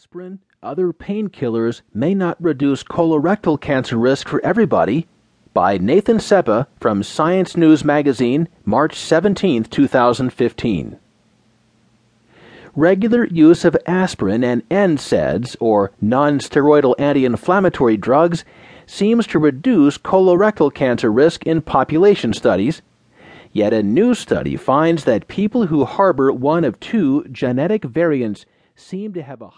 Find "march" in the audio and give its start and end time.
8.64-8.96